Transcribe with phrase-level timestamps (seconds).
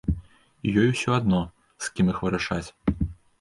[0.69, 1.41] І ёй усё адно,
[1.89, 2.65] з кім іх вырашаць.